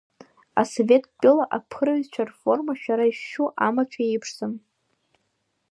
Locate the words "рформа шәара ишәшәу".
2.29-3.47